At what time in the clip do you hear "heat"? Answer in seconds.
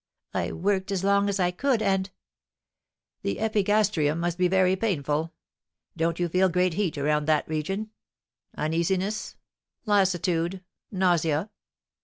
6.73-6.97